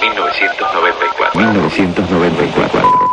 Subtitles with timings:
[0.00, 1.38] 1994.
[1.38, 3.10] 1994.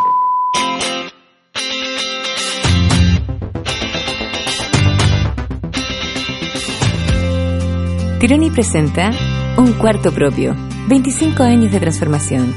[8.18, 9.10] Tironi presenta
[9.58, 10.56] Un cuarto propio.
[10.88, 12.54] 25 años de transformación.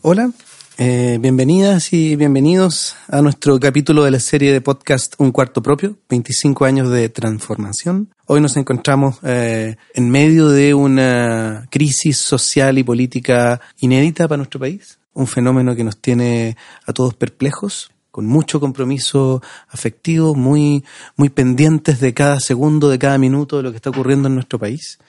[0.00, 0.30] Hola,
[0.78, 5.98] eh, bienvenidas y bienvenidos a nuestro capítulo de la serie de podcast Un cuarto propio,
[6.08, 8.08] 25 años de transformación.
[8.32, 14.60] Hoy nos encontramos eh, en medio de una crisis social y política inédita para nuestro
[14.60, 20.84] país, un fenómeno que nos tiene a todos perplejos, con mucho compromiso afectivo, muy,
[21.16, 24.60] muy pendientes de cada segundo, de cada minuto de lo que está ocurriendo en nuestro
[24.60, 25.00] país.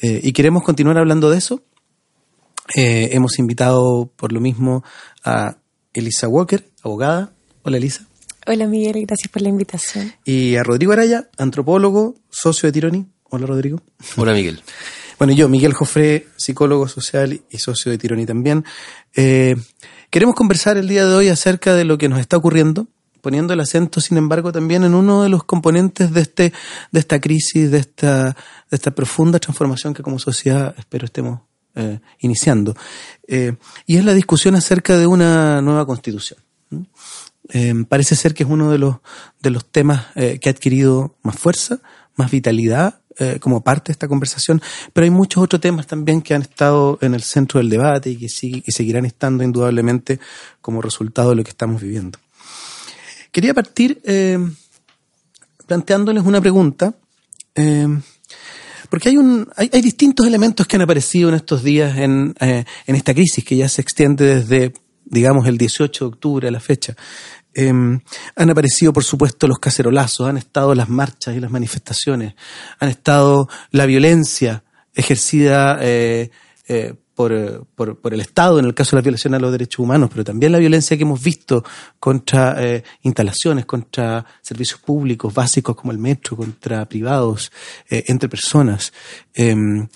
[0.00, 1.60] Eh, y queremos continuar hablando de eso
[2.76, 4.84] eh, hemos invitado por lo mismo
[5.24, 5.56] a
[5.92, 7.32] Elisa Walker, abogada.
[7.64, 8.06] Hola Elisa.
[8.46, 10.12] Hola Miguel, gracias por la invitación.
[10.22, 13.06] Y a Rodrigo Araya, antropólogo, socio de Tironi.
[13.30, 13.80] Hola Rodrigo.
[14.16, 14.62] Hola Miguel.
[15.18, 18.66] Bueno, yo, Miguel Jofré, psicólogo social y socio de Tironi también.
[19.16, 19.56] Eh,
[20.10, 22.86] queremos conversar el día de hoy acerca de lo que nos está ocurriendo,
[23.22, 26.52] poniendo el acento, sin embargo, también en uno de los componentes de este,
[26.92, 31.40] de esta crisis, de esta, de esta profunda transformación que como sociedad espero estemos
[31.76, 32.76] eh, iniciando.
[33.26, 33.56] Eh,
[33.86, 36.40] y es la discusión acerca de una nueva constitución.
[37.50, 38.96] Eh, parece ser que es uno de los,
[39.40, 41.80] de los temas que ha adquirido más fuerza,
[42.16, 43.00] más vitalidad
[43.38, 44.60] como parte de esta conversación,
[44.92, 48.16] pero hay muchos otros temas también que han estado en el centro del debate y
[48.16, 50.18] que, sigue, que seguirán estando indudablemente
[50.60, 52.18] como resultado de lo que estamos viviendo.
[53.30, 54.02] Quería partir
[55.68, 56.92] planteándoles una pregunta
[58.94, 62.64] porque hay, un, hay, hay, distintos elementos que han aparecido en estos días en, eh,
[62.86, 64.72] en esta crisis que ya se extiende desde,
[65.04, 66.94] digamos, el 18 de octubre a la fecha.
[67.54, 72.34] Eh, han aparecido, por supuesto, los cacerolazos, han estado las marchas y las manifestaciones,
[72.80, 74.64] han estado la violencia
[74.94, 76.30] ejercida eh,
[76.68, 79.78] eh por, por, por, el Estado en el caso de la violación a los derechos
[79.78, 81.64] humanos, pero también la violencia que hemos visto
[82.00, 87.52] contra eh, instalaciones, contra servicios públicos básicos como el metro, contra privados,
[87.88, 88.92] eh, entre personas.
[89.32, 89.86] Em,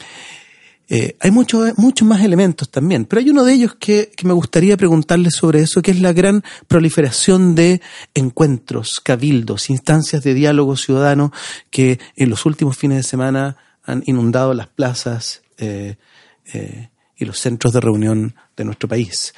[0.88, 4.32] eh, hay muchos muchos más elementos también, pero hay uno de ellos que, que me
[4.32, 7.80] gustaría preguntarles sobre eso, que es la gran proliferación de
[8.14, 11.32] encuentros, cabildos, instancias de diálogo ciudadano
[11.70, 15.42] que en los últimos fines de semana han inundado las plazas.
[15.58, 15.96] Eh,
[16.54, 16.88] eh,
[17.18, 19.34] y los centros de reunión de nuestro país.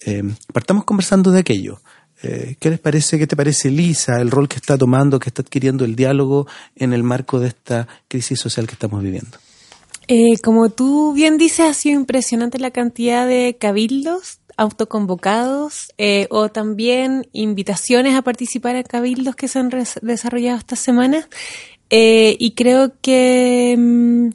[0.00, 1.80] Eh, partamos conversando de aquello.
[2.22, 5.42] Eh, ¿Qué les parece, qué te parece, Lisa, el rol que está tomando, que está
[5.42, 6.46] adquiriendo el diálogo
[6.76, 9.38] en el marco de esta crisis social que estamos viviendo?
[10.12, 16.48] Eh, como tú bien dices, ha sido impresionante la cantidad de cabildos autoconvocados eh, o
[16.48, 19.70] también invitaciones a participar en cabildos que se han
[20.02, 21.28] desarrollado esta semana.
[21.90, 24.30] Eh, y creo que mm,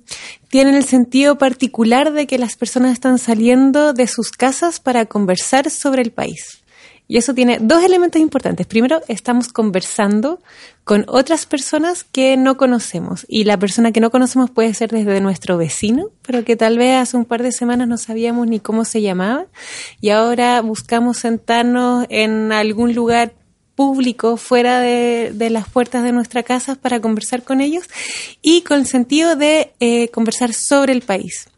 [0.47, 5.69] tienen el sentido particular de que las personas están saliendo de sus casas para conversar
[5.69, 6.63] sobre el país.
[7.07, 8.65] Y eso tiene dos elementos importantes.
[8.65, 10.39] Primero, estamos conversando
[10.83, 13.25] con otras personas que no conocemos.
[13.29, 16.97] Y la persona que no conocemos puede ser desde nuestro vecino, pero que tal vez
[16.97, 19.45] hace un par de semanas no sabíamos ni cómo se llamaba.
[20.01, 23.33] Y ahora buscamos sentarnos en algún lugar
[23.75, 27.85] público fuera de, las puertas de nuestra casa para conversar con ellos
[28.41, 31.49] y con el sentido de eh, conversar sobre el país.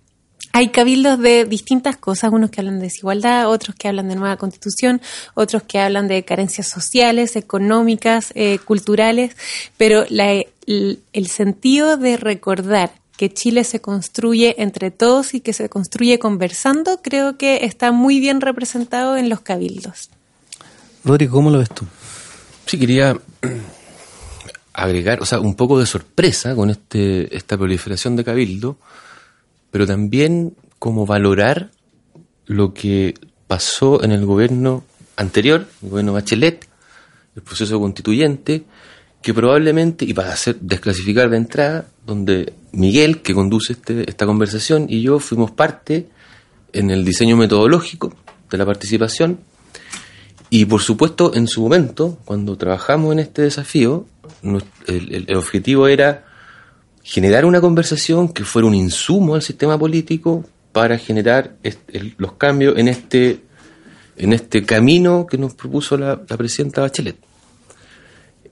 [0.57, 4.37] Hay cabildos de distintas cosas, unos que hablan de desigualdad, otros que hablan de nueva
[4.37, 5.01] constitución,
[5.35, 9.37] otros que hablan de carencias sociales, económicas, eh, culturales,
[9.77, 15.53] pero la, el, el sentido de recordar que Chile se construye entre todos y que
[15.53, 20.09] se construye conversando, creo que está muy bien representado en los cabildos.
[21.03, 21.85] Rodrigo, ¿cómo lo ves tú?
[22.65, 23.15] Sí, quería
[24.73, 28.77] agregar, o sea, un poco de sorpresa con este, esta proliferación de cabildo,
[29.71, 31.71] pero también como valorar
[32.45, 33.15] lo que
[33.47, 34.83] pasó en el gobierno
[35.15, 36.67] anterior, el gobierno Bachelet,
[37.35, 38.63] el proceso constituyente,
[39.21, 44.85] que probablemente, y para hacer desclasificar de entrada, donde Miguel, que conduce este, esta conversación,
[44.89, 46.07] y yo fuimos parte
[46.73, 48.13] en el diseño metodológico
[48.49, 49.39] de la participación,
[50.49, 54.05] y por supuesto, en su momento, cuando trabajamos en este desafío,
[54.87, 56.26] el, el, objetivo era
[57.07, 60.43] generar una conversación que fuera un insumo al sistema político
[60.73, 61.55] para generar
[62.17, 63.39] los cambios en este,
[64.17, 67.15] en este camino que nos propuso la, la presidenta Bachelet.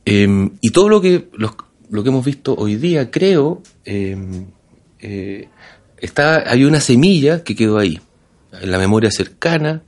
[0.05, 1.53] Eh, y todo lo que, lo,
[2.01, 4.15] que hemos visto hoy día, creo, eh,
[5.01, 5.49] eh,
[5.97, 7.99] está, hay una semilla que quedó ahí,
[8.53, 9.81] en la memoria cercana,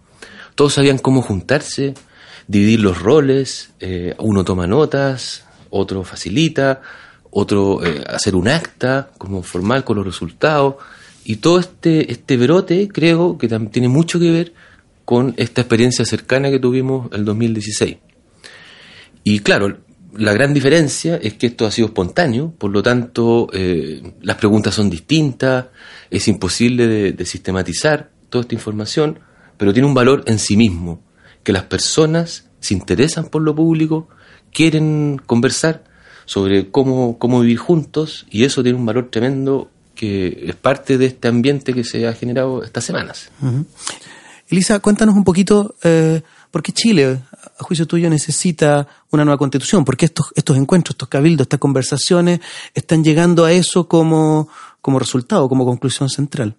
[0.55, 1.93] todos sabían cómo juntarse,
[2.49, 6.81] dividir los roles, eh, uno toma notas, otro facilita,
[7.31, 10.75] otro eh, hacer un acta como formal con los resultados,
[11.29, 14.53] Y todo este, este brote creo que tam- tiene mucho que ver
[15.03, 17.97] con esta experiencia cercana que tuvimos el 2016.
[19.23, 19.77] Y claro,
[20.15, 24.73] la gran diferencia es que esto ha sido espontáneo, por lo tanto eh, las preguntas
[24.75, 25.65] son distintas,
[26.09, 29.19] es imposible de sistematizar toda esta información,
[29.57, 31.01] pero tiene un valor en sí mismo,
[31.43, 34.07] que las personas se interesan por lo público,
[34.53, 35.83] quieren conversar
[36.27, 41.07] sobre cómo, cómo vivir juntos y eso tiene un valor tremendo que es parte de
[41.07, 43.31] este ambiente que se ha generado estas semanas.
[44.49, 46.21] Elisa, cuéntanos un poquito eh,
[46.51, 47.19] por qué Chile,
[47.59, 51.59] a juicio tuyo, necesita una nueva constitución, por qué estos, estos encuentros, estos cabildos, estas
[51.59, 52.39] conversaciones
[52.75, 54.47] están llegando a eso como,
[54.81, 56.53] como resultado, como conclusión central.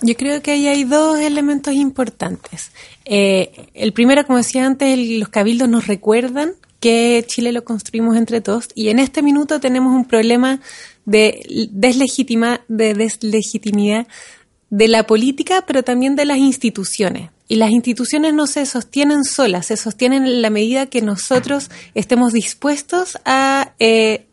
[0.00, 2.70] Yo creo que ahí hay dos elementos importantes.
[3.04, 8.16] Eh, el primero, como decía antes, el- los cabildos nos recuerdan que Chile lo construimos
[8.16, 10.60] entre todos y en este minuto tenemos un problema
[11.04, 14.06] de, deslegitima, de deslegitimidad
[14.70, 17.30] de la política, pero también de las instituciones.
[17.48, 22.34] Y las instituciones no se sostienen solas, se sostienen en la medida que nosotros estemos
[22.34, 24.27] dispuestos a eh,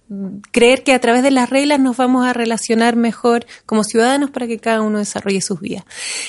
[0.51, 4.45] creer que a través de las reglas nos vamos a relacionar mejor como ciudadanos para
[4.45, 5.83] que cada uno desarrolle sus vidas.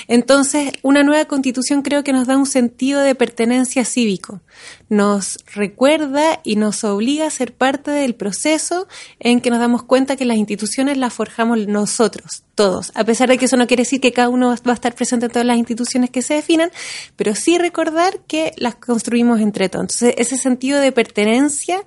[0.08, 4.40] Entonces, una nueva constitución creo que nos da un sentido de pertenencia cívico.
[4.88, 8.88] Nos recuerda y nos obliga a ser parte del proceso
[9.20, 12.92] en que nos damos cuenta que las instituciones las forjamos nosotros, todos.
[12.94, 15.26] A pesar de que eso no quiere decir que cada uno va a estar presente
[15.26, 16.70] en todas las instituciones que se definan,
[17.16, 19.82] pero sí recordar que las construimos entre todos.
[19.82, 21.84] Entonces, ese sentido de pertenencia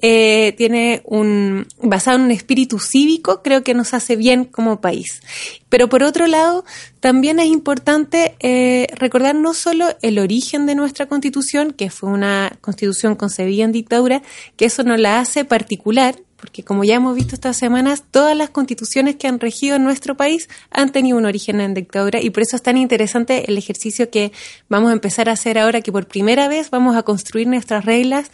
[0.00, 5.22] eh, tiene un basado en un espíritu cívico, creo que nos hace bien como país.
[5.68, 6.64] Pero por otro lado,
[7.00, 12.56] también es importante eh, recordar no solo el origen de nuestra constitución, que fue una
[12.60, 14.22] constitución concebida en dictadura,
[14.56, 18.50] que eso nos la hace particular, porque como ya hemos visto estas semanas, todas las
[18.50, 22.42] constituciones que han regido en nuestro país han tenido un origen en dictadura y por
[22.42, 24.32] eso es tan interesante el ejercicio que
[24.68, 28.30] vamos a empezar a hacer ahora, que por primera vez vamos a construir nuestras reglas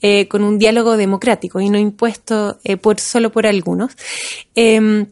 [0.00, 3.96] eh, con un diálogo democrático y no impuesto eh, por solo por algunos.
[4.54, 5.06] Em,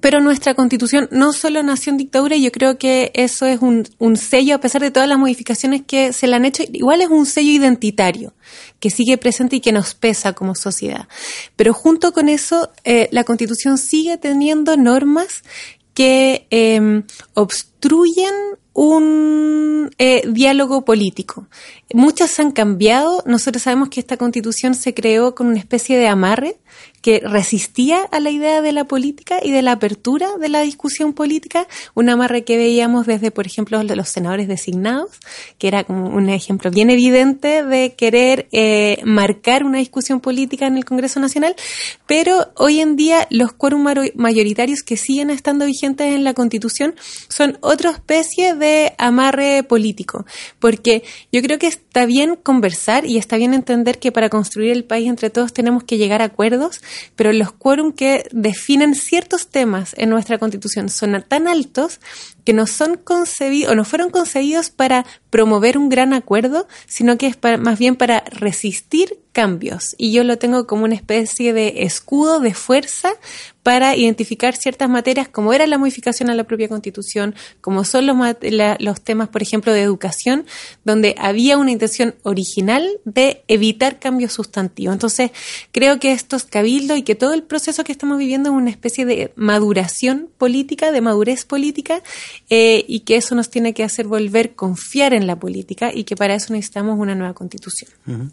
[0.00, 3.86] pero nuestra constitución no solo nació en dictadura y yo creo que eso es un,
[4.16, 7.26] sello, a pesar de todas las modificaciones que se le han hecho, igual es un
[7.26, 8.32] sello identitario
[8.78, 11.08] que sigue presente y que nos pesa como sociedad.
[11.56, 15.42] Pero junto con eso, eh, la constitución sigue teniendo normas
[15.94, 17.02] que eh,
[17.34, 18.34] obstruyen
[18.72, 21.46] un eh, diálogo político.
[21.92, 23.22] Muchas han cambiado.
[23.26, 26.56] Nosotros sabemos que esta constitución se creó con una especie de amarre
[27.02, 31.12] que resistía a la idea de la política y de la apertura de la discusión
[31.12, 35.10] política, un amarre que veíamos desde, por ejemplo, los senadores designados,
[35.58, 40.76] que era como un ejemplo bien evidente de querer eh, marcar una discusión política en
[40.76, 41.54] el Congreso Nacional,
[42.06, 46.94] pero hoy en día los quórum mayoritarios que siguen estando vigentes en la Constitución
[47.28, 50.26] son otra especie de amarre político,
[50.58, 51.02] porque
[51.32, 55.08] yo creo que está bien conversar y está bien entender que para construir el país
[55.08, 56.80] entre todos tenemos que llegar a acuerdos,
[57.16, 62.00] pero los quórum que definen ciertos temas en nuestra constitución son tan altos
[62.44, 67.26] que no son concebidos o no fueron concebidos para promover un gran acuerdo, sino que
[67.26, 69.94] es para, más bien para resistir cambios.
[69.98, 73.12] Y yo lo tengo como una especie de escudo de fuerza
[73.70, 78.16] para identificar ciertas materias, como era la modificación a la propia constitución, como son los,
[78.42, 80.44] la, los temas, por ejemplo, de educación,
[80.84, 84.92] donde había una intención original de evitar cambios sustantivos.
[84.92, 85.30] Entonces,
[85.70, 89.06] creo que estos cabildos y que todo el proceso que estamos viviendo es una especie
[89.06, 92.02] de maduración política, de madurez política,
[92.48, 96.16] eh, y que eso nos tiene que hacer volver confiar en la política y que
[96.16, 97.92] para eso necesitamos una nueva constitución.
[98.08, 98.30] Uh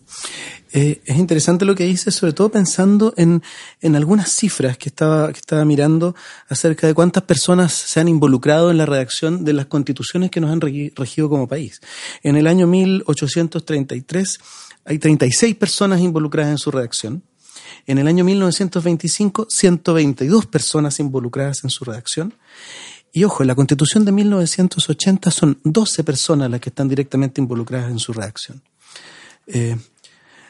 [0.72, 3.42] es interesante lo que dices, sobre todo pensando en,
[3.82, 6.16] en algunas cifras que estaba, que estaba mirando
[6.50, 10.52] acerca de cuántas personas se han involucrado en la redacción de las constituciones que nos
[10.52, 11.82] han regido como país.
[12.24, 14.40] En el año 1833
[14.86, 17.24] hay 36 personas involucradas en su redacción.
[17.86, 22.34] En el año 1925, 122 personas involucradas en su redacción.
[23.14, 27.90] Y ojo, en la constitución de 1980 son 12 personas las que están directamente involucradas
[27.92, 28.62] en su redacción.
[29.48, 29.78] Eh,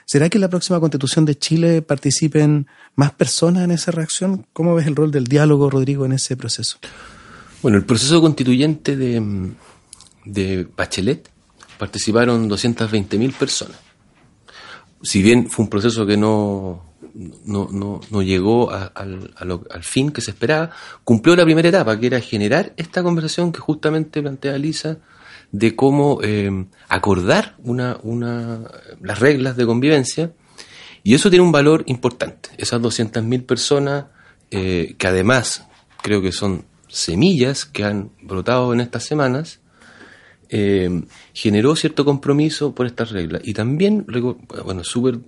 [0.08, 4.48] ¿Será que en la próxima constitución de Chile participen más personas en esa reacción?
[4.54, 6.78] ¿Cómo ves el rol del diálogo, Rodrigo, en ese proceso?
[7.62, 9.52] Bueno, el proceso constituyente de,
[10.24, 11.30] de Bachelet
[11.78, 13.76] participaron 220.000 personas.
[15.02, 16.86] Si bien fue un proceso que no,
[17.44, 20.72] no, no, no llegó al fin que se esperaba,
[21.04, 25.00] cumplió la primera etapa, que era generar esta conversación que justamente plantea Lisa,
[25.52, 28.64] de cómo eh, acordar una, una,
[29.02, 30.32] las reglas de convivencia,
[31.04, 32.50] y eso tiene un valor importante.
[32.58, 34.06] Esas 200.000 personas,
[34.52, 35.66] eh, que además
[36.02, 39.60] creo que son semillas que han brotado en estas semanas,
[40.50, 43.42] eh, generó cierto compromiso por estas reglas.
[43.46, 44.06] Y también,
[44.66, 45.20] bueno, súper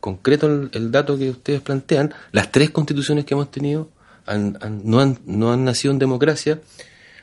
[0.00, 3.90] concreto el, dato que ustedes plantean, las tres constituciones que hemos tenido
[4.26, 6.60] no, han, no han nacido en democracia,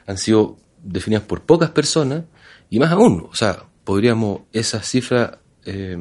[0.06, 2.24] han sido definidas por pocas personas,
[2.70, 5.98] y más aún, o sea, podríamos esas cifras eh,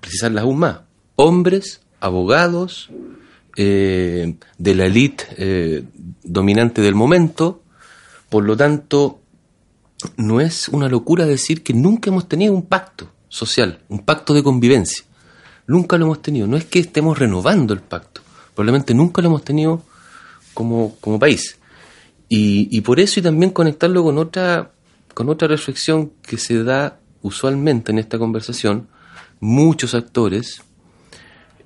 [0.00, 0.80] precisarlas aún más.
[1.16, 2.90] Hombres, abogados,
[3.56, 5.84] eh, de la élite eh,
[6.22, 7.62] dominante del momento,
[8.28, 9.20] por lo tanto,
[10.16, 14.42] no es una locura decir que nunca hemos tenido un pacto social, un pacto de
[14.44, 15.04] convivencia.
[15.66, 16.46] Nunca lo hemos tenido.
[16.46, 18.20] No es que estemos renovando el pacto,
[18.54, 19.82] probablemente nunca lo hemos tenido
[20.54, 21.57] como, como país.
[22.28, 24.72] Y, y por eso y también conectarlo con otra,
[25.14, 28.88] con otra reflexión que se da usualmente en esta conversación,
[29.40, 30.62] muchos actores,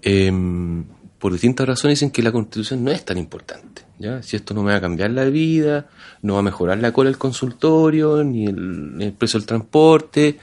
[0.03, 0.85] em,
[1.19, 3.83] por distintas razones, dicen que la constitución no es tan importante.
[3.99, 4.23] ¿ya?
[4.23, 5.89] Si esto no me va a cambiar la vida,
[6.23, 10.39] no va a mejorar la cola del consultorio, ni el, precio del transporte.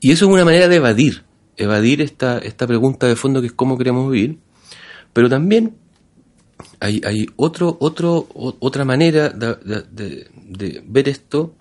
[0.00, 1.24] Y eso es una manera de evadir,
[1.56, 4.38] evadir esta, esta pregunta de fondo que es cómo queremos vivir.
[5.12, 5.74] Pero también
[6.80, 11.54] hay, hay otro, otro, otra manera de, ver esto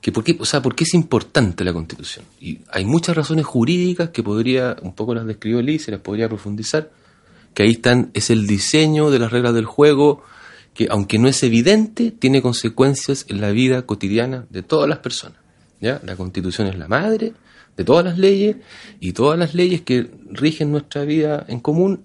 [0.00, 2.24] que por qué, o sea, por qué es importante la Constitución.
[2.40, 6.28] Y hay muchas razones jurídicas que podría, un poco las describió Liz, se las podría
[6.28, 6.90] profundizar,
[7.54, 10.22] que ahí están, es el diseño de las reglas del juego,
[10.74, 15.38] que aunque no es evidente, tiene consecuencias en la vida cotidiana de todas las personas.
[15.80, 16.00] ¿ya?
[16.04, 17.32] La Constitución es la madre
[17.76, 18.56] de todas las leyes
[19.00, 22.04] y todas las leyes que rigen nuestra vida en común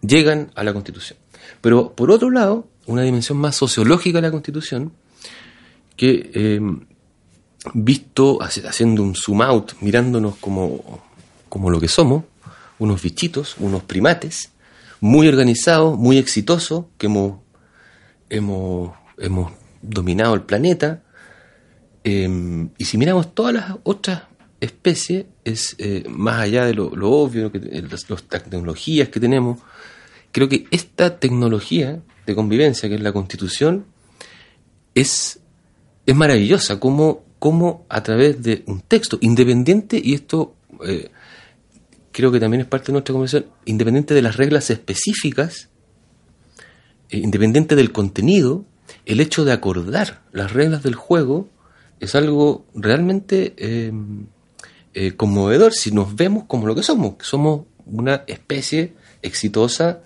[0.00, 1.21] llegan a la Constitución.
[1.60, 4.92] Pero por otro lado, una dimensión más sociológica de la Constitución
[5.96, 6.80] que em,
[7.74, 11.02] visto haciendo un zoom out, mirándonos como,
[11.48, 12.24] como lo que somos,
[12.78, 14.50] unos bichitos, unos primates,
[15.00, 17.40] muy organizados, muy exitosos, que hemos,
[18.28, 21.02] hemos, hemos dominado el planeta.
[22.04, 24.22] Em, y si miramos todas las otras
[24.60, 29.58] especies, es eh, más allá de lo, obvio, que, las, las tecnologías que tenemos,
[30.32, 33.86] creo que esta tecnología de convivencia, que es la constitución,
[34.94, 35.42] es
[36.06, 41.10] es maravillosa, como, como a través de un texto independiente, y esto eh,
[42.10, 45.68] creo que también es parte de nuestra conversación, independiente de las reglas específicas,
[47.10, 48.64] eh, independiente del contenido,
[49.06, 51.48] el hecho de acordar las reglas del juego
[52.00, 54.26] es algo realmente em,
[54.92, 60.02] eh, conmovedor si nos vemos como lo que somos, somos una especie exitosa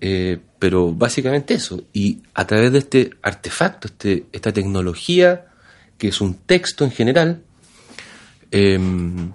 [0.00, 1.84] eh, pero básicamente eso.
[1.92, 5.46] Y a través de este artefacto, este, esta tecnología,
[5.98, 7.42] que es un texto en general,
[8.50, 9.32] em,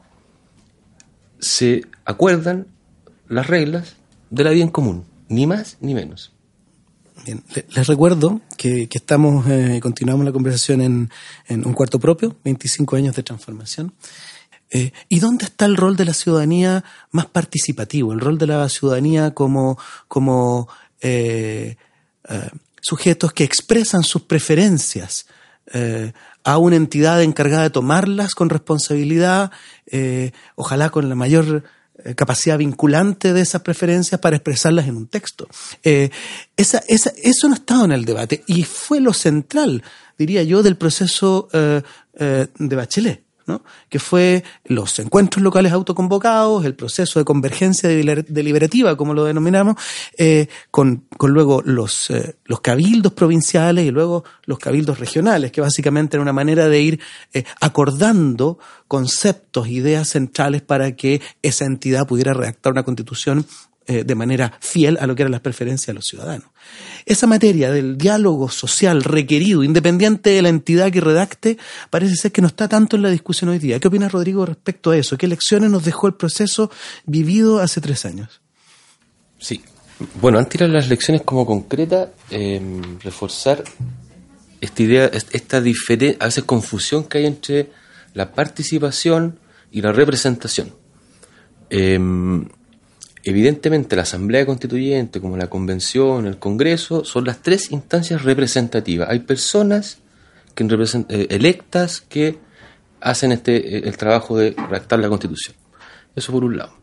[1.40, 2.68] se acuerdan
[3.28, 3.96] las reglas
[4.30, 6.32] de la vida en común, ni más ni menos.
[7.26, 7.44] Bien,
[7.76, 11.10] les recuerdo que, estamos, eh, continuamos la conversación en,
[11.48, 13.94] en, un cuarto propio, 25 años de transformación.
[14.72, 18.14] Eh, ¿Y dónde está el rol de la ciudadanía más participativo?
[18.14, 20.68] El rol de la ciudadanía como, como
[21.02, 21.78] eh,
[22.28, 22.50] eh,
[22.82, 25.28] sujetos que expresan sus preferencias
[26.44, 29.50] a una entidad encargada de tomarlas con responsabilidad,
[30.54, 31.64] ojalá con la mayor
[32.16, 35.48] capacidad vinculante de esas preferencias para expresarlas en un texto.
[35.82, 39.82] esa, esa, eso no estaba en el debate y fue lo central,
[40.20, 43.25] diría yo, del proceso de Bachelet
[43.90, 49.76] que fue los encuentros locales autoconvocados, el proceso de convergencia deliberativa, como lo denominamos,
[50.18, 56.18] eh, con, luego los, eh, los cabildos provinciales y luego los cabildos regionales, que básicamente
[56.18, 57.00] era una manera de ir
[57.34, 63.46] eh, acordando conceptos, ideas centrales para que esa entidad pudiera redactar una constitución
[63.88, 66.48] eh, de manera fiel a lo que eran las preferencias de los ciudadanos.
[67.06, 71.60] Esa materia del diálogo social requerido, independiente de la entidad que redacte,
[71.92, 73.80] parece ser que no está tanto en la discusión hoy día.
[73.80, 75.20] ¿Qué opina Rodrigo respecto a eso?
[75.20, 76.72] ¿Qué lecciones nos dejó el proceso
[77.06, 78.42] vivido hace tres años?
[79.38, 79.62] Sí.
[80.20, 83.64] Bueno, antes de las lecciones como concreta, em, reforzar
[84.62, 87.70] esta idea, esta diferencia, a confusión que hay entre
[88.16, 89.40] la participación
[89.72, 90.74] y la representación.
[91.70, 92.00] Eh,
[93.28, 99.10] Evidentemente, la Asamblea Constituyente, como la Convención, el Congreso, son las tres instancias representativas.
[99.10, 99.98] Hay personas
[100.56, 102.38] eh, electas que
[103.02, 105.56] hacen este, eh, el trabajo de redactar la Constitución.
[106.16, 106.78] Eso por un lado.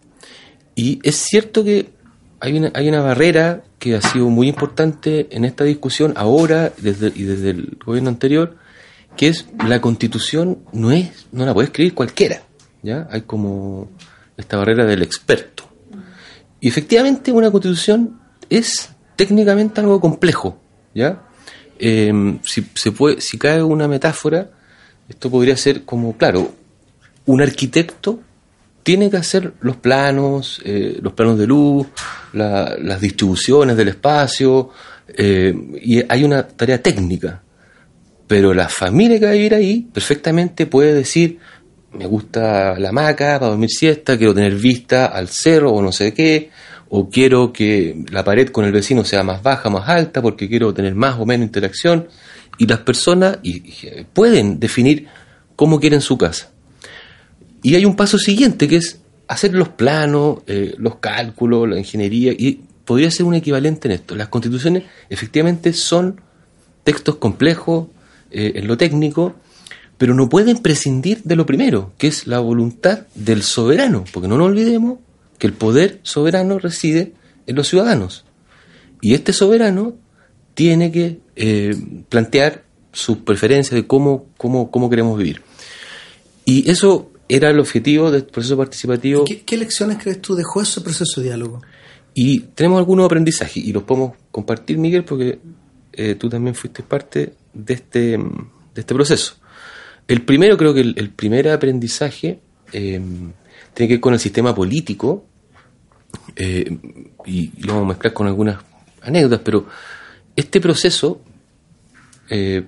[0.74, 1.90] Y es cierto que
[2.40, 6.82] hay una, hay una barrera que ha sido muy importante en esta discusión ahora y
[6.82, 8.56] desde el gobierno anterior,
[9.16, 12.42] que es la Constitución no es no la puede escribir cualquiera.
[12.82, 13.06] ¿ya?
[13.12, 13.92] Hay como
[14.36, 15.71] esta barrera del experto.
[16.62, 20.58] Y efectivamente una constitución es técnicamente algo complejo,
[20.94, 21.22] ¿ya?
[21.78, 24.48] eh, si, se puede, si cae una metáfora,
[25.08, 26.54] esto podría ser como, claro,
[27.26, 28.20] un arquitecto
[28.84, 31.88] tiene que hacer los planos, eh, los planos de luz,
[32.32, 34.70] la- las distribuciones del espacio,
[35.16, 35.52] eh,
[35.82, 37.42] y hay una tarea técnica.
[38.28, 41.38] Pero la familia que va a vivir ahí perfectamente puede decir,
[41.94, 46.14] me gusta la hamaca para dormir siesta, quiero tener vista al cerro o no sé
[46.14, 46.50] qué,
[46.88, 50.72] o quiero que la pared con el vecino sea más baja, más alta, porque quiero
[50.74, 52.08] tener más o menos interacción.
[52.58, 55.06] Y las personas y- y pueden definir
[55.56, 56.50] cómo quieren su casa.
[57.62, 62.32] Y hay un paso siguiente que es hacer los planos, eh, los cálculos, la ingeniería,
[62.32, 64.14] y podría ser un equivalente en esto.
[64.14, 66.20] Las constituciones efectivamente son
[66.84, 67.86] textos complejos
[68.30, 69.34] eh, en lo técnico,
[70.02, 74.36] pero no pueden prescindir de lo primero, que es la voluntad del soberano, porque no
[74.36, 74.98] nos olvidemos
[75.38, 77.12] que el poder soberano reside
[77.46, 78.24] en los ciudadanos.
[79.00, 79.94] Y este soberano
[80.54, 81.76] tiene que eh,
[82.08, 85.40] plantear sus preferencias de cómo, cómo, cómo queremos vivir.
[86.44, 89.24] Y eso era el objetivo del proceso participativo.
[89.24, 91.62] ¿Qué, qué lecciones crees tú dejó ese proceso de diálogo?
[92.12, 95.38] Y tenemos algunos aprendizajes y los podemos compartir, Miguel, porque
[95.92, 99.36] eh, tú también fuiste parte de este, de este proceso.
[100.12, 102.38] El primero, creo que el, el primer aprendizaje
[102.70, 103.00] eh,
[103.72, 105.24] tiene que ver con el sistema político
[106.36, 106.76] eh,
[107.24, 108.58] y, lo vamos a mezclar con algunas
[109.00, 109.66] anécdotas, pero
[110.36, 111.22] este proceso,
[112.28, 112.64] eh,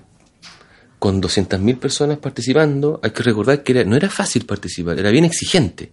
[0.99, 5.27] con 200.000 personas participando, hay que recordar que era- no era fácil participar, era bien
[5.27, 5.93] exigente.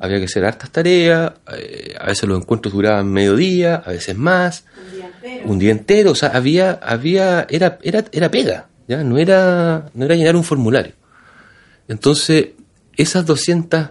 [0.00, 4.64] Había que hacer hartas tareas, eh, a veces los encuentros duraban mediodía, a veces más,
[5.46, 10.04] un día entero, o sea, había, había, era, era, era pega, ya, no era, no
[10.04, 10.92] era llenar un formulario.
[11.88, 12.48] Entonces,
[12.96, 13.90] esas 200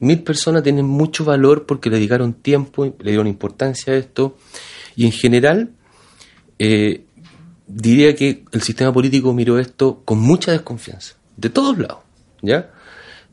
[0.00, 4.36] mil personas tienen mucho valor porque le dedicaron tiempo, le dieron importancia a esto,
[4.96, 5.70] y en general,
[6.58, 7.04] eh,
[7.66, 11.98] diría que el sistema político miró esto con mucha desconfianza, de todos lados,
[12.42, 12.70] ¿ya?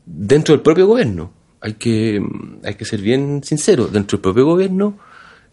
[0.06, 2.22] Dentro del propio gobierno, hay que,
[2.64, 4.98] hay que ser bien sincero, dentro del propio gobierno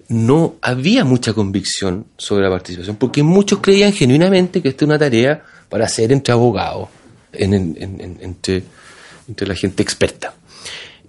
[0.09, 4.99] no había mucha convicción sobre la participación, porque muchos creían genuinamente que esta es una
[4.99, 6.89] tarea para hacer entre abogados,
[7.33, 8.63] en- en- en- en- entre,
[9.29, 10.35] entre la gente experta.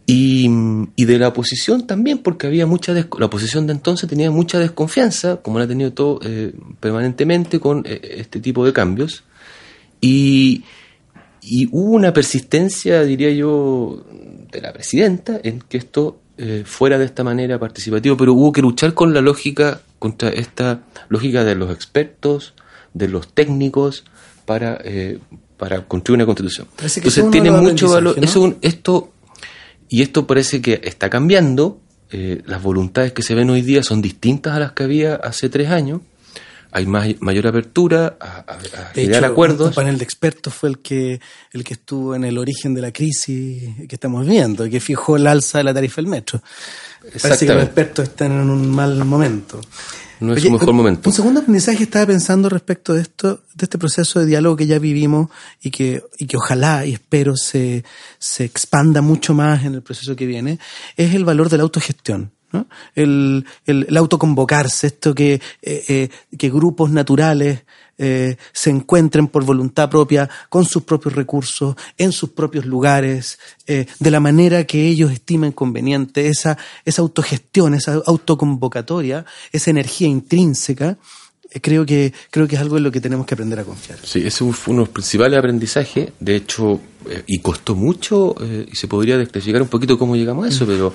[0.08, 0.47] Y,
[0.95, 5.58] de la oposición también, porque había mucha la oposición de entonces tenía mucha desconfianza, como
[5.58, 9.23] la ha tenido todo eh, permanentemente con eh, este tipo de cambios.
[10.01, 10.63] Y,
[11.41, 14.05] y hubo una persistencia, diría yo,
[14.51, 18.62] de la presidenta en que esto eh, fuera de esta manera participativo, pero hubo que
[18.62, 22.54] luchar con la lógica, contra esta lógica de los expertos,
[22.93, 24.04] de los técnicos,
[24.45, 25.19] para, eh,
[25.58, 26.67] para construir una constitución.
[26.76, 28.15] Parece Entonces tiene mucho valor.
[28.17, 28.26] Eso ¿no?
[28.26, 29.12] es un- esto,
[29.89, 31.80] y esto parece que está cambiando.
[32.12, 35.50] eh, las voluntades que se ven hoy día son distintas a las que había hace
[35.50, 36.02] tres años.
[36.77, 38.57] Hay más, mayor apertura a, a- a
[38.93, 39.67] De generar hecho, acuerdos.
[39.69, 41.21] un panel de expertos fue el que,
[41.53, 45.25] el que estuvo en el origen de la crisis que estamos viendo, que fijó el
[45.27, 46.41] alza de la tarifa del metro.
[47.21, 49.61] Parece que los expertos están en un mal momento.
[50.19, 51.09] No es su mejor un- momento.
[51.09, 54.77] Un segundo aprendizaje estaba pensando respecto de esto, de este proceso de diálogo que ya
[54.79, 55.29] vivimos
[55.61, 57.83] y que, y que ojalá y espero se,
[58.19, 60.59] se expanda mucho más en el proceso que viene,
[60.97, 62.31] es el valor de la autogestión.
[62.55, 62.67] ¿No?
[62.95, 67.63] El, el, el autoconvocarse, esto que, eh, eh, que grupos naturales
[67.97, 74.11] eh, se encuentren por voluntad propia, con sus propios recursos, en sus propios lugares, de
[74.11, 80.97] la manera que ellos estimen conveniente, esa, esa autogestión, esa autoconvocatoria, esa energía intrínseca,
[81.61, 83.97] creo que, creo que es algo en lo que tenemos que aprender a confiar.
[84.03, 86.11] Sí, ese fue uno de los principales aprendizajes.
[86.19, 86.81] De hecho,
[87.27, 88.35] y costó mucho,
[88.69, 90.93] y se podría desclasificar un poquito cómo llegamos a eso, pero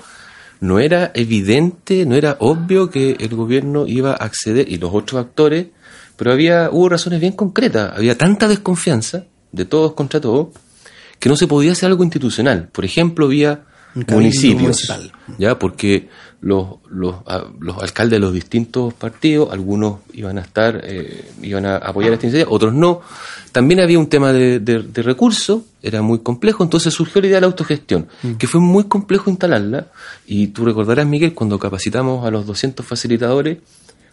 [0.61, 5.21] no era evidente, no era obvio que el gobierno iba a acceder, y los otros
[5.21, 5.69] actores,
[6.17, 7.93] pero había, hubo razones bien concretas.
[7.97, 10.49] Había tanta desconfianza de todos contra todos
[11.19, 12.69] que no se podía hacer algo institucional.
[12.73, 13.70] Por ejemplo, cabildo
[14.17, 14.87] municipios,
[15.39, 16.09] ya porque
[16.41, 21.67] los, los, a- los alcaldes de los distintos partidos, algunos iban a estar, eh, iban
[21.67, 23.01] a apoyar esta iniciativa, otros no.
[23.53, 27.37] También había un tema de, de- de recursos, era muy complejo, entonces surgió la idea
[27.39, 28.07] de la autogestión,
[28.39, 29.89] que fue muy complejo instalarla.
[30.27, 33.59] Y tú recordarás, Miguel, cuando capacitamos a los 200 facilitadores,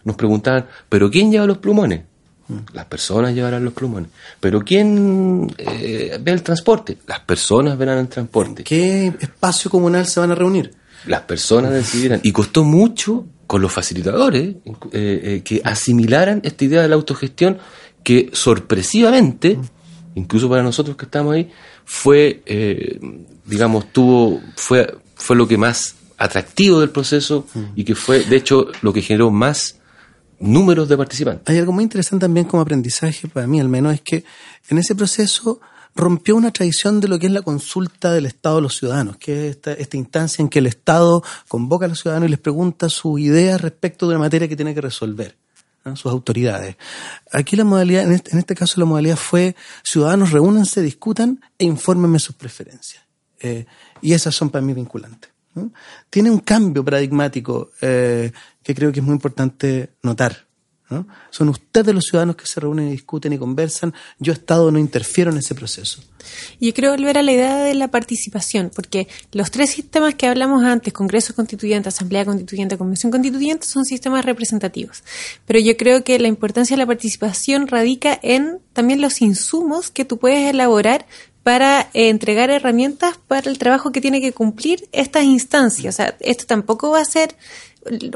[0.03, 2.01] nos preguntaban, ¿pero quién lleva los plumones?
[2.73, 4.09] Las personas llevarán los plumones.
[4.39, 6.97] ¿Pero quién eh, ve el transporte?
[7.05, 8.63] Las personas verán el transporte.
[8.63, 10.73] ¿Qué espacio comunal se van a reunir?
[11.05, 12.21] Las personas decidieran.
[12.23, 17.57] Y costó mucho con los facilitadores eh, eh, que asimilaran esta idea de la autogestión
[18.03, 19.57] que sorpresivamente,
[20.15, 21.49] incluso para nosotros que estamos ahí,
[21.85, 22.99] fue, eh,
[23.45, 28.67] digamos, tuvo, fue, fue lo que más atractivo del proceso y que fue, de hecho,
[28.81, 29.76] lo que generó más
[30.39, 31.47] números de participantes.
[31.47, 34.23] Hay algo muy interesante también como aprendizaje, para mí al menos, es que
[34.69, 35.59] en ese proceso
[35.95, 39.47] rompió una tradición de lo que es la consulta del Estado a los ciudadanos, que
[39.47, 42.87] es esta, esta instancia en que el Estado convoca a los ciudadanos y les pregunta
[42.87, 45.35] sus ideas respecto de una materia que tiene que resolver.
[45.95, 46.75] sus autoridades.
[47.31, 51.63] Aquí la modalidad, en este, en este, caso la modalidad fue ciudadanos reúnanse, discutan e
[51.63, 53.03] infórmenme sus preferencias.
[53.39, 53.65] Eh,
[54.01, 55.36] y esas son para mí vinculantes.
[55.57, 55.71] ¿No?
[56.09, 58.31] Tiene un cambio paradigmático eh,
[58.63, 60.47] que creo que es muy importante notar.
[60.89, 61.05] ¿no?
[61.31, 63.93] Son ustedes los ciudadanos que se reúnen y discuten y conversan.
[64.19, 66.01] Yo Estado no interfiero en ese proceso.
[66.59, 70.63] Yo quiero volver a la idea de la participación, porque los tres sistemas que hablamos
[70.63, 75.03] antes, Congreso Constituyente, Asamblea Constituyente, Convención Constituyente, son sistemas representativos.
[75.45, 80.05] Pero yo creo que la importancia de la participación radica en también los insumos que
[80.05, 81.05] tú puedes elaborar
[81.47, 85.95] para entregar herramientas para el trabajo que tiene que cumplir estas instancias.
[85.95, 87.37] O sea, esto tampoco va a ser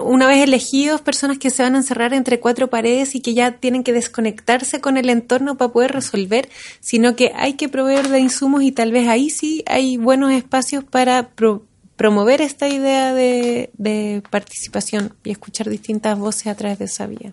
[0.03, 3.53] una vez elegidos, personas que se van a encerrar entre cuatro paredes y que ya
[3.53, 6.49] tienen que desconectarse con el entorno para poder resolver,
[6.81, 10.83] sino que hay que proveer de insumos y tal vez ahí sí hay buenos espacios
[10.83, 11.63] para pro
[11.95, 17.31] promover esta idea de, de participación y escuchar distintas voces a través de esa vía.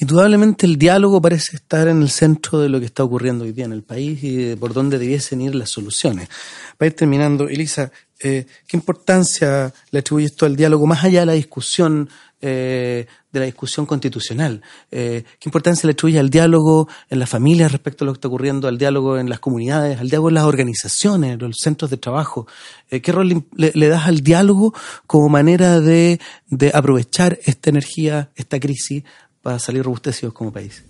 [0.00, 3.64] Indudablemente el diálogo parece estar en el centro de lo que está ocurriendo hoy día
[3.64, 6.28] en el país y de por dónde debiesen ir las soluciones.
[6.76, 11.26] Para ir terminando, Elisa, eh, ¿qué importancia le atribuye esto al diálogo más allá de
[11.26, 12.08] la discusión,
[12.40, 14.62] eh, de la discusión constitucional?
[14.92, 18.28] Eh, ¿Qué importancia le atribuye al diálogo en las familias respecto a lo que está
[18.28, 21.96] ocurriendo, al diálogo en las comunidades, al diálogo en las organizaciones, en los centros de
[21.96, 22.46] trabajo?
[22.88, 24.74] ¿Qué rol le, le, das al diálogo
[25.08, 29.02] como manera de, de aprovechar esta energía, esta crisis,
[29.48, 30.84] para salir robustecidos como país?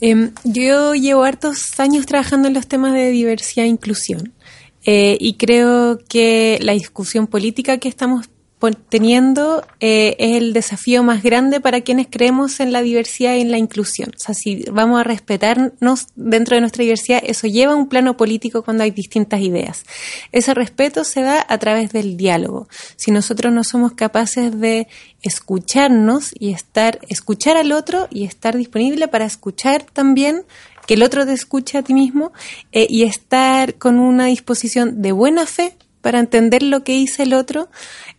[0.00, 4.32] Eh, yo llevo hartos años trabajando en los temas de diversidad e inclusión.
[4.84, 8.28] Eh, y creo que la discusión política que estamos
[8.72, 13.50] teniendo eh, es el desafío más grande para quienes creemos en la diversidad y en
[13.50, 14.10] la inclusión.
[14.16, 18.16] O sea, si vamos a respetarnos dentro de nuestra diversidad, eso lleva a un plano
[18.16, 19.84] político cuando hay distintas ideas.
[20.32, 22.68] Ese respeto se da a través del diálogo.
[22.96, 24.88] Si nosotros no somos capaces de
[25.22, 30.44] escucharnos y estar, escuchar al otro y estar disponible para escuchar también
[30.86, 32.32] que el otro te escuche a ti mismo
[32.72, 37.32] eh, y estar con una disposición de buena fe para entender lo que dice el
[37.32, 37.70] otro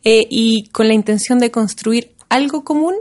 [0.04, 2.96] eh, y con la intención de construir algo común,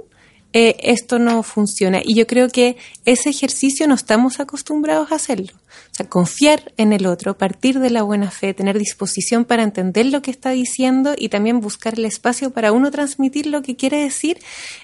[0.52, 2.02] eh, esto no funciona.
[2.04, 5.54] Y yo creo que ese ejercicio no estamos acostumbrados a hacerlo.
[5.92, 10.06] O sea, confiar en el otro, partir de la buena fe, tener disposición para entender
[10.06, 14.02] lo que está diciendo y también buscar el espacio para uno transmitir lo que quiere
[14.02, 14.38] decir,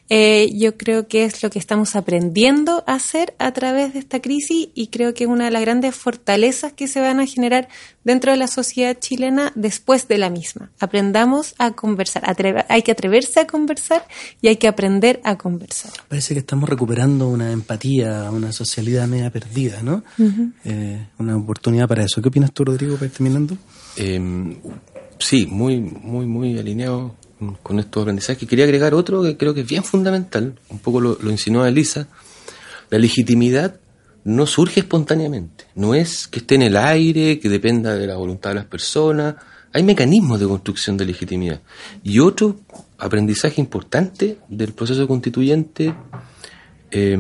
[0.09, 4.21] eh, yo creo que es lo que estamos aprendiendo a hacer a través de esta
[4.21, 7.69] crisis y creo que es una de las grandes fortalezas que se van a generar
[8.05, 10.71] dentro de la sociedad chilena después de la misma.
[10.79, 12.25] Aprendamos a conversar,
[12.69, 14.07] hay que atreverse a conversar
[14.41, 15.93] y hay que aprender a conversar.
[16.09, 20.03] Parece que estamos recuperando una empatía, una socialidad media perdida, ¿no?
[20.19, 20.53] Uh -huh.
[20.65, 20.80] eh,
[21.19, 22.21] una oportunidad para eso.
[22.23, 23.57] ¿Qué opinas tú, Rodrigo, para ir terminando?
[23.97, 24.57] Eh,
[25.19, 27.15] sí, muy, muy, muy alineado
[27.63, 28.49] con estos aprendizajes.
[28.49, 32.09] Quería agregar otro que creo que es bien fundamental, un poco lo, lo insinuó Elisa.
[32.91, 33.81] La legitimidad
[34.25, 38.51] no surge espontáneamente, no es que esté en el aire, que dependa de la voluntad
[38.51, 39.37] de las personas.
[39.73, 41.61] Hay mecanismos de construcción de legitimidad.
[42.03, 42.61] Y otro
[42.99, 45.95] aprendizaje importante del proceso constituyente
[46.91, 47.19] eh,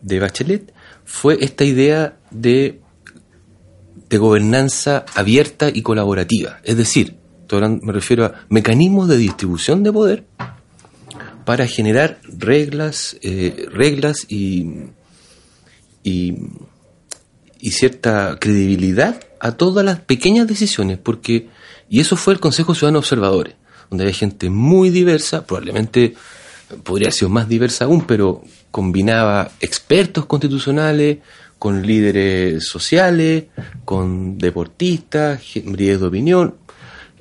[0.00, 0.72] de Bachelet
[1.04, 2.80] fue esta idea de
[4.08, 6.60] de gobernanza abierta y colaborativa.
[6.64, 7.16] Es decir,
[7.50, 10.24] me refiero a mecanismos de distribución de poder
[11.44, 14.66] para generar reglas, eh, reglas y,
[16.02, 16.34] y,
[17.58, 21.48] y, cierta credibilidad a todas las pequeñas decisiones, porque,
[21.88, 23.54] y eso fue el Consejo Ciudadano Observadores,
[23.88, 26.14] donde había gente muy diversa, probablemente
[26.84, 31.18] podría sido más diversa aún, pero combinaba expertos constitucionales,
[31.58, 33.44] con líderes sociales,
[33.84, 36.54] con deportistas, líderes de opinión,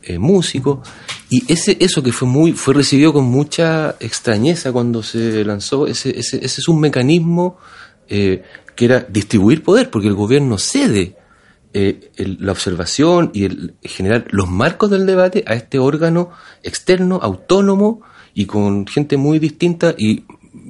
[0.04, 0.88] eh, músicos,
[1.30, 6.18] y ese, eso que fue muy, fue recibido con mucha extrañeza cuando se lanzó, ese,
[6.18, 7.58] ese, ese es un mecanismo
[8.08, 8.44] eh,
[8.76, 11.18] que era distribuir poder, porque el gobierno cede
[11.74, 16.32] eh, la observación y el generar los marcos del debate a este órgano
[16.64, 18.02] externo, autónomo
[18.34, 20.24] y con gente muy distinta y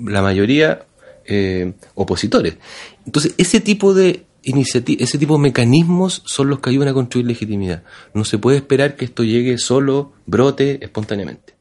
[0.03, 0.86] la mayoría
[1.27, 2.57] eh, opositores.
[3.05, 7.27] Entonces, ese tipo de iniciativa, ese tipo de mecanismos son los que ayudan a construir
[7.27, 7.83] legitimidad.
[8.13, 11.55] No se puede esperar que esto llegue solo, brote espontáneamente.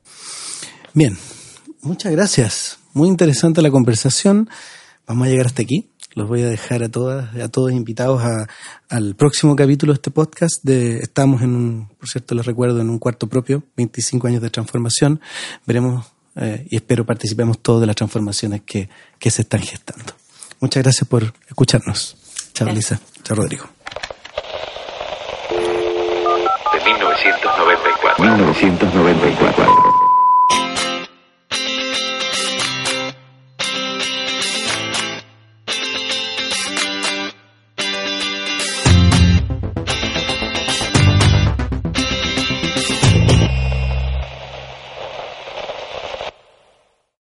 [0.94, 1.16] Bien,
[1.83, 2.79] muchas gracias.
[2.94, 4.48] Muy interesante la conversación.
[5.07, 5.90] Vamos a llegar hasta aquí.
[6.14, 8.48] Los voy a dejar a todas, a todos invitados a,
[8.88, 10.66] al próximo capítulo de este podcast.
[10.66, 15.20] Estamos en un, por cierto, les recuerdo, en un cuarto propio, 25 años de transformación.
[15.66, 20.12] Veremos eh, y espero participemos todos de las transformaciones que, que se están gestando.
[20.61, 22.16] Muchas gracias por escucharnos.
[22.53, 23.01] Chao, Lisa.
[23.22, 23.66] Chao, Rodrigo.
[25.51, 28.25] De 1994.
[28.25, 29.86] 1994.